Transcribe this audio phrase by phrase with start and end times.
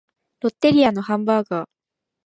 [0.41, 1.69] ロッテリアのハンバーガー